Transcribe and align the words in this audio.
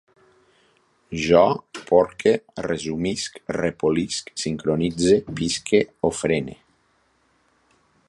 Jo 1.25 1.41
porque, 1.89 2.33
resumisc, 2.67 3.39
repolisc, 3.59 4.35
sincronitze, 4.47 5.21
pisque, 5.41 5.87
ofrene 6.13 6.61